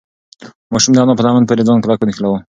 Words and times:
ماشوم 0.71 0.93
د 0.93 0.97
انا 1.03 1.13
په 1.17 1.23
لمن 1.25 1.43
پورې 1.47 1.67
ځان 1.67 1.79
کلک 1.83 1.99
ونښلاوه. 1.99 2.39